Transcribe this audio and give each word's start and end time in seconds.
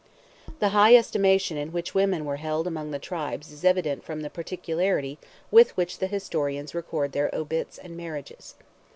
The 0.57 0.69
high 0.69 0.95
estimation 0.95 1.57
in 1.57 1.71
which 1.71 1.93
women 1.93 2.25
were 2.25 2.37
held 2.37 2.65
among 2.65 2.89
the 2.89 2.97
tribes 2.97 3.51
is 3.51 3.63
evident 3.63 4.03
from 4.03 4.21
the 4.21 4.31
particularity 4.31 5.19
with 5.51 5.77
which 5.77 5.99
the 5.99 6.07
historians 6.07 6.73
record 6.73 7.11
their 7.11 7.29
obits 7.35 7.77
and 7.77 7.95
marriages. 7.95 8.55